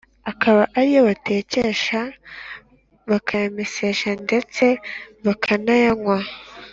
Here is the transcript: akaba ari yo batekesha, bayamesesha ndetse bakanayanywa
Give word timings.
akaba 0.31 0.61
ari 0.77 0.89
yo 0.95 1.01
batekesha, 1.07 1.99
bayamesesha 3.09 4.09
ndetse 4.25 4.65
bakanayanywa 5.25 6.17